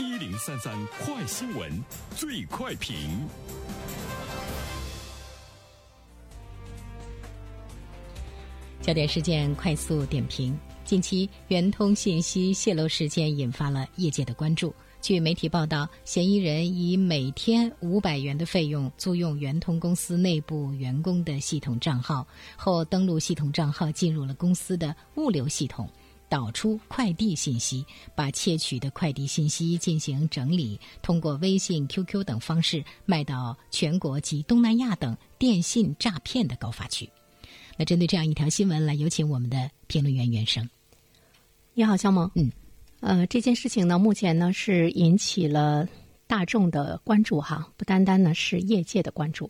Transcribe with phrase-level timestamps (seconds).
[0.00, 1.70] 一零三三快新闻，
[2.16, 2.96] 最快评。
[8.82, 14.74] 焦点事件快速点评：近期圆通信息泄露事件引发了业界的关注。
[15.00, 22.26] 据媒体报道，嫌疑人以每天五百元的费用租用圆通公司内部员工的系统账号，
[22.56, 25.88] 后登录系统账号进入了公司的物流系统，
[26.34, 27.86] 导出快递信息，
[28.16, 37.08] 把窃取的快递信息进行整理，通过微信、QQ 等方式卖到全国及东南亚等电信诈骗的高发区。
[37.76, 40.68] 那针对这样一条新闻，来有请我们的评论员袁生。
[41.72, 42.28] 你好，肖萌。
[42.34, 42.50] 嗯。
[42.98, 45.86] 呃，这件事情呢，目前呢是引起了
[46.26, 49.48] 大众的关注哈，不单单呢是业界的关注。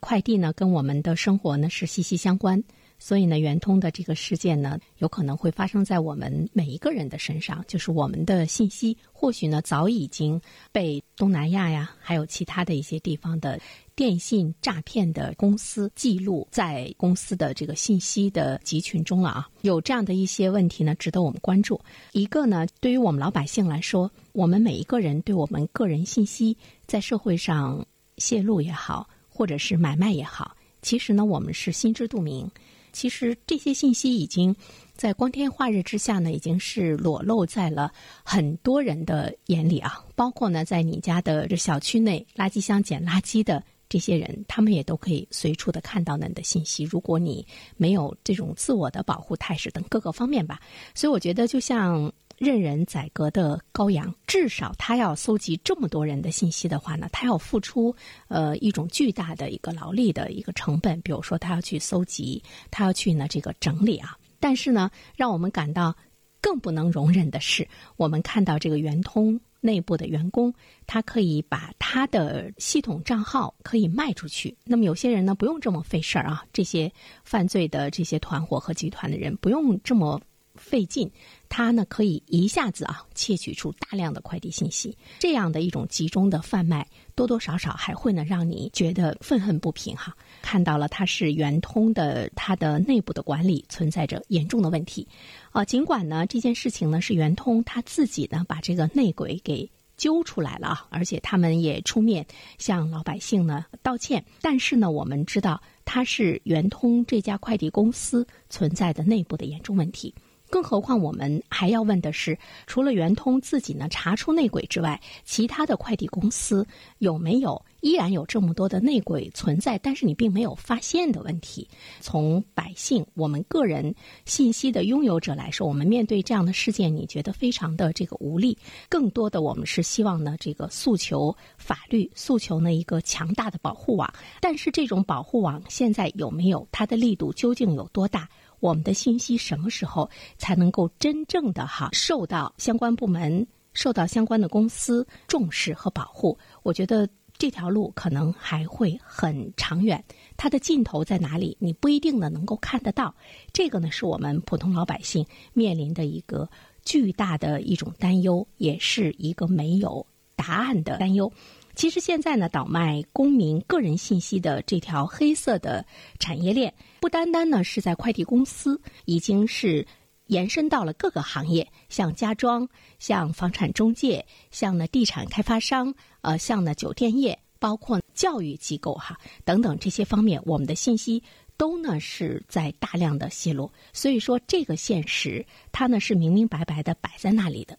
[0.00, 2.60] 快递呢跟我们的生活呢是息息相关，
[3.06, 10.40] 所以呢，圆通的这个事件呢，有可能会发生在我们每一个人的身上，就是我们的信息或许呢早已经
[10.72, 13.60] 被东南亚呀，还有其他的一些地方的。
[13.96, 21.80] 电信诈骗的公司记录在公司的这个信息的集群中了啊，有这样的一些问题呢，值得我们关注。
[22.12, 27.86] 一个呢，对于我们老百姓来说，我们每一个人对我们个人信息在社会上
[28.16, 32.50] 泄露也好，或者是买卖也好，其实呢，我们是心知肚明。
[32.94, 34.56] 其实这些信息已经
[34.94, 37.92] 在光天化日之下呢，已经是裸露在了
[38.22, 43.62] 很多人的眼里啊，包括呢，在你家的这小区内垃圾箱捡垃圾的。
[43.86, 46.82] 这些人，他们也都可以随处的看到你的信息。
[46.82, 50.58] 如果你没有这种自我的保护态势等各个方面吧，
[50.96, 52.10] 所以我觉得，就像
[52.44, 57.96] 任人宰割的羔羊，至少他要搜集这么多人的信息的话呢，他要付出
[58.28, 61.00] 呃一种巨大的一个劳力的一个成本。
[61.00, 64.16] 比如说，他要去搜集，他要去呢这个整理啊。
[64.38, 65.96] 但是呢，让我们感到
[66.40, 69.40] 更不能容忍的是，我们看到这个圆通。
[69.64, 70.52] 内部的员工，
[70.86, 74.54] 他可以把他的系统账号可以卖出去。
[74.62, 76.44] 那么有些人呢，不用这么费事儿啊。
[76.52, 76.92] 这些
[77.24, 80.20] 犯罪的这些团伙和集团的人不用这么
[80.64, 81.10] 费劲，
[81.48, 84.96] 他呢可以一下子啊窃取出大量的快递信息。
[85.18, 90.16] 这样的一种集中的贩卖，多多少少还会呢让你觉得愤恨不平哈。
[90.40, 95.06] 看到了它是圆通的，它的内部的管理存在着严重的问题。
[95.52, 102.26] 啊，尽管呢这件事情呢是圆通他自己呢把这个内鬼给揪出来了啊，而且他们也出面
[102.58, 110.12] 向老百姓呢道歉，但是呢我们知道它是圆通这家快递公司存在的内部的严重问题。
[110.54, 112.38] 更何况，我们还要问的是，
[112.68, 116.64] 除了圆通自己呢查出内鬼之外，其他的快递公司
[116.98, 119.76] 有没有依然有这么多的内鬼存在？
[119.78, 121.68] 但是你并没有发现的问题。
[121.98, 123.92] 从百姓、我们个人
[124.26, 128.56] 信息的拥有者来说，我们面对这样的事件，你觉得非常的这个无力。
[128.88, 134.08] 更多的，我们是希望呢，这个诉求法律，诉求呢一个强大的保护网。
[134.40, 136.64] 但是，这种保护网现在有没有？
[136.70, 138.28] 它的力度究竟有多大？
[138.64, 140.08] 我们的信息什么时候
[140.38, 146.38] 才能够真正的哈受到相关部门、受到相关的公司重视和保护？
[146.62, 150.02] 我觉得这条路可能还会很长远，
[150.38, 151.54] 它的尽头在哪里？
[151.60, 153.14] 你不一定呢能够看得到。
[153.52, 156.48] 这个呢是我们普通老百姓面临的一个
[156.86, 161.30] 巨大的一种担忧，也是一个没有答案的担忧。
[161.74, 165.84] 其实现在呢，倒卖公民个人信息的这条黑色的
[166.18, 169.86] 产业链，不单单呢是在快递公司，已经是
[170.28, 172.66] 延伸到了各个行业，像家装、
[172.98, 175.92] 像房产中介、像呢地产开发商，
[176.22, 181.22] 呃，像呢酒店业，包括教育机构哈等等这些方面，我们的信息
[181.56, 183.70] 都呢是在大量的泄露。
[183.92, 187.76] 所以说，这个现实它呢是明明白白的摆在那里的。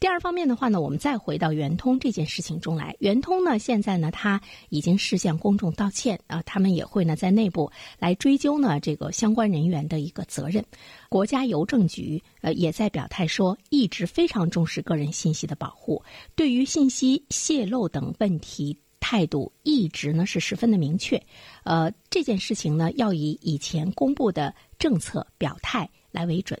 [0.00, 2.96] 第二方面的话呢，我们再回到圆通这件事情中来。
[3.00, 4.40] 圆通呢，现在呢，他
[4.70, 10.64] 已经是向公众道歉啊，他们也会呢在内部来追究呢这个相关人员的一个责任。
[11.10, 16.02] 国家邮政局呃也在表态说，一直非常重视个人信息的保护，
[16.34, 21.22] 对于信息泄露等问题态度一直呢是十分的明确。
[21.64, 26.58] 呃，这件事情呢要以以前公布的政策表态来为准。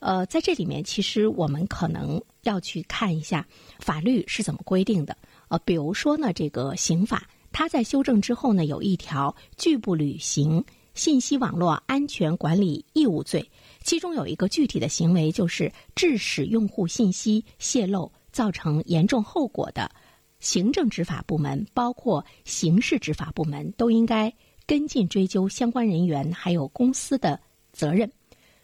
[0.00, 3.46] 呃，在这里面，其实我们可能要去看一下
[3.78, 5.16] 法律是怎么规定的。
[5.48, 10.64] 呃，比如说呢，这个刑法它在修正之后呢，有一条拒不履行
[10.94, 13.50] 信息网络安全管理义务罪，
[13.84, 19.90] 其中有一个具体的行为，就是致使用户信息泄露造成严重后果的，
[20.38, 24.32] 行政执法部门包括刑事执法部门都应该
[24.66, 27.38] 跟进追究相关人员还有公司的
[27.72, 28.10] 责任。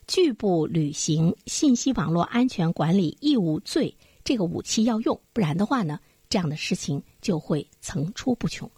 [0.06, 3.94] 拒不履行信息网络安全管理义务罪，
[4.24, 5.98] 这个武器要用，不然的话呢，
[6.28, 8.70] 这样的事情就会层出不穷。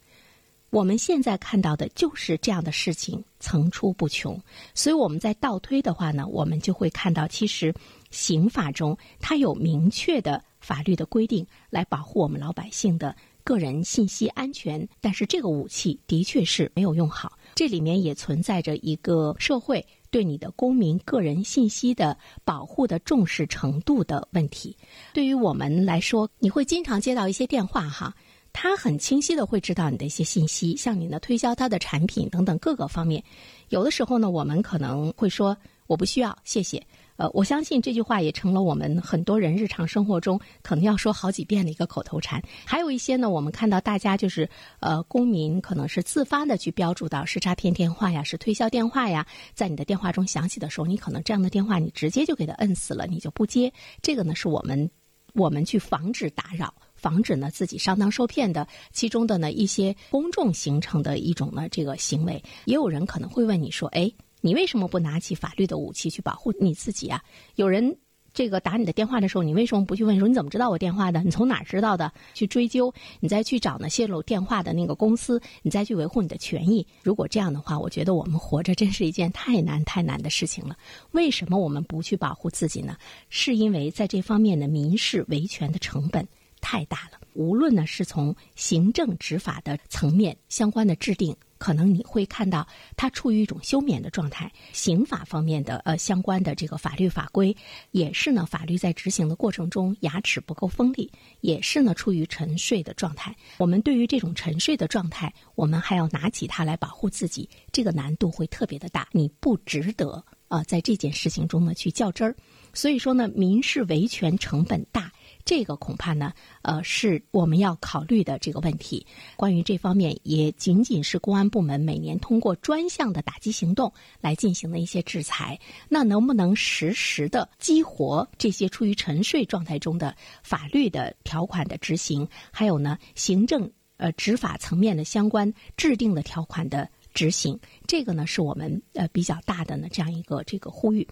[0.71, 4.39] 我们现在看到的就是这样的事情层出不穷，
[4.75, 7.75] 所以我们在倒推的话呢，我们就会看到，其实
[8.11, 24.76] 刑法中它有明确的法律的规定来保护我们老百姓的个人信息安全，但是这个武器的确是没有用好，这里面也存在着一个社会对你的公民个人信息的保护的重视程度的问题。
[25.12, 28.14] 对于我们来说，你会经常接到一些电话哈。
[28.50, 33.22] 他很清晰的会知道你的一些信息，向你呢推销他的产品等等各个方面。
[33.69, 35.56] 有的时候呢，我们可能会说
[35.87, 36.84] 我不需要，谢谢。
[37.19, 42.41] 呃，我相信这句话也成了我们很多人日常生活中可能要说好几遍的一个口头禅。
[42.65, 44.49] 还有一些呢，我们看到大家就是
[44.79, 53.73] 呃，公民可能是自发的去标注到是诈骗电话呀，是推销电话呀，在你的电话中响起的时候，你可能这样的电话你直接就给他摁死了，你就不接。
[54.00, 54.88] 这个呢，是我们
[55.35, 56.73] 我们去防止打扰。
[56.94, 67.23] 防止呢自己上当受骗的其中的呢一些公众形成的一种呢这个行为，也有人可能会问你说：“哎，你为什么不拿起法律的武器去保护你自己啊？”
[67.56, 67.99] 有人
[68.32, 71.23] 这个打你的电话的时候，你为什么不去问说你怎么知道我电话的？
[71.23, 72.12] 你从哪儿知道的？
[72.35, 76.87] 去追究，你再去找呢泄露电话的那个公司，你再去维护你的权益。
[77.02, 80.76] 如果这样的话，我觉得我们活着真是一件太难太难的事情了。
[81.12, 82.96] 为什么我们不去保护自己呢？
[83.29, 86.26] 是因为在这方面的民事维权的成本。
[86.61, 92.66] 太大了，无论呢是从行政执法的层面相关的制定，可能你会看到
[92.96, 97.55] 它处于一种休眠的状态；刑法方面的呃相关的这个法律法规，
[97.90, 101.10] 也是呢法律在执行的过程中牙齿不够锋利，
[101.40, 103.34] 也是呢处于沉睡的状态。
[103.58, 109.08] 我们对于这种沉睡的状态，我们还要拿起它来保护自己，这个难度会特别的大。
[109.12, 112.34] 你不值得啊在这件事情中呢去较真儿，
[112.72, 115.12] 所以说呢民事维权成本大。
[115.49, 119.06] 这个恐怕呢，呃，是我们要考虑的这个问题。
[119.35, 123.91] 关于这方面，也仅仅是公安部门每年通过专项的打击行动
[124.21, 125.59] 来进行的一些制裁。
[125.89, 132.29] 那能不能实时的激活这些处于沉睡状态中的法律的条款的执行？
[132.51, 137.59] 还有呢，行政呃执法层面的相关制定的条款的执行？
[137.87, 141.09] 这个呢，是我们呃比较大的呢这样一个这个呼吁。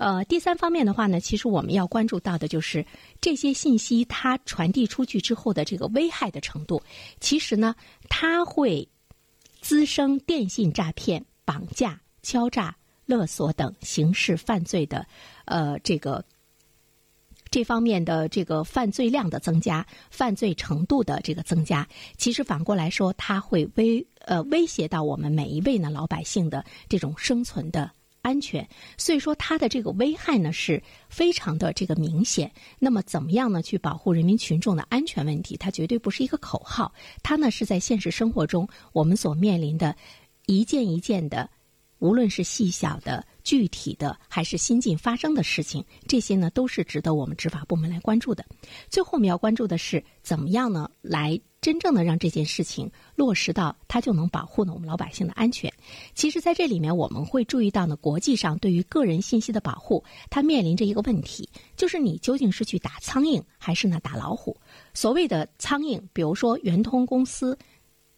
[0.00, 2.86] 呃，第三方面的话呢，其实我们要关注到的就是
[3.20, 6.82] 这些信息它传递出去之后的这个危害的程度。
[7.20, 7.74] 其实呢，
[8.08, 8.88] 它会
[9.60, 12.74] 滋生电信诈骗、绑架、敲诈、
[13.04, 15.06] 勒索等刑事犯罪的
[15.44, 16.24] 呃这个
[17.50, 21.86] 这方面的这个犯罪量的增加、犯罪程度的这个增加。
[22.16, 27.90] 其实反过来说，它会威呃威胁到我们每一位呢老百姓的这种生存的。
[28.22, 28.68] 安全，
[28.98, 32.50] 所以说它的这个危害呢是非常的这个明显。
[32.78, 33.62] 那么怎么样呢？
[33.62, 39.96] 去保护人民群众的安全问题，它绝对不是一个口号，它呢是在现实生活中我们所面临的
[40.46, 41.48] 一件一件的，
[41.98, 48.44] 无论是细小的、具体的，还是新近发生的事情，这些呢都是值得我们执法部门来关注的。
[48.88, 51.40] 最后我们要关注的是怎么样呢来。
[51.60, 55.72] 真正的让这件事情落实到，它就能保护呢我们老百姓的安全。
[56.14, 64.56] 其实，在这里面我们会注意到呢，国际上对于个人信息的保护，它面临着一个问题，就是你究竟是去打苍蝇还是呢打老虎？
[64.94, 67.58] 所谓的苍蝇，比如说圆通公司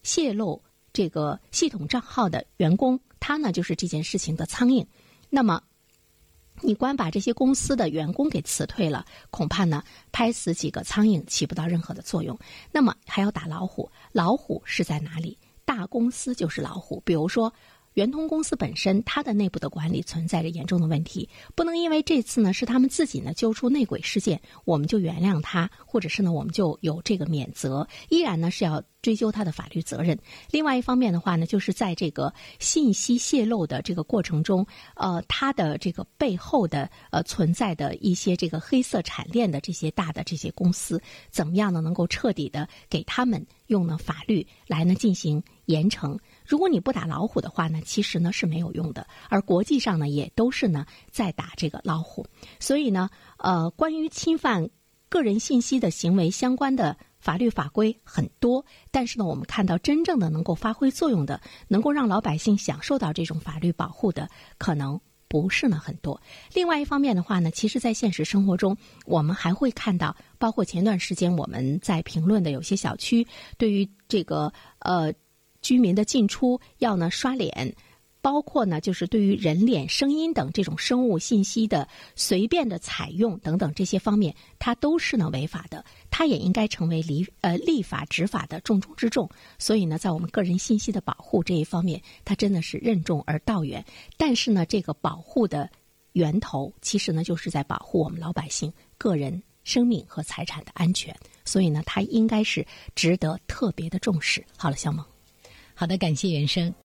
[0.03, 4.87] 泄露这个系统账号的员工，他呢就是这件事情的苍蝇。
[5.29, 5.61] 那么。
[6.61, 9.83] 你光把这些公司的员工给辞退了，恐怕呢
[10.13, 12.39] 拍死几个苍蝇起不到任何的作用。
[12.71, 15.39] 那么还要打老虎，老虎是在哪里？
[15.65, 17.53] 大公司就是老虎，比如说。
[17.95, 30.19] 圆通公司本身，它的内部的管理存在着严重的问题，不能因为这次呢是他们自己呢揪出内鬼事件，我们就原谅他，或者是呢我们就有这个免责，依然呢是要追究他的法律责任。
[30.51, 46.19] 另外一方面的话呢，就是在这个信息泄露的这个过程中，呃，它的这个背后的呃存在的一些这个黑色产链的这些大的这些公司，怎么样呢能够彻底的给他们用呢法律来呢进行严惩。
[46.53, 49.07] 如果你不打老虎的话呢，其实呢是没有用的。
[49.31, 52.27] 而国际上呢，也都是呢在打这个老虎。
[52.61, 54.69] 所以呢，呃，关于侵犯
[55.09, 64.29] 个人信息的行为相关的法律法规很多，但是呢，我们看到真正的能够发挥作用的，能够让老百姓享受到这种法律保护的，
[64.59, 66.21] 可能不是呢很多。
[66.53, 75.11] 另外一方面的话呢，其实，在现实生活中，我们还会看到，包括前段时间我们在评论的有些小区，对于这个呃。
[75.63, 77.75] 居民的进出要呢刷脸，
[78.21, 85.85] 包括呢，就是对于人脸、声音等这种生物信息的随便的采用等等这些方面，它都是呢违法的。
[86.11, 89.29] 它也应该成为立呃立法执法的重中之重。
[89.59, 93.85] 所以呢，在我们个人信息的保护这一方面，它真的是任重而道远。
[94.17, 95.69] 但是呢，这个保护的
[96.13, 101.17] 源头，其实呢，就是在保护我们老百姓个人生命和财产的安全。
[101.45, 102.65] 所以呢，它应该是
[102.95, 104.45] 值得特别的重视。
[104.57, 105.05] 好了，小萌，
[105.83, 106.73] 好的，感谢原生。